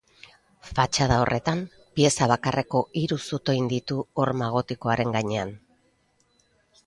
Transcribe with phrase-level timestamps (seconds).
[0.77, 1.59] Fatxada horretan,
[1.99, 5.55] pieza bakarreko hiru zutoin ditu horma gotikoaren gainean.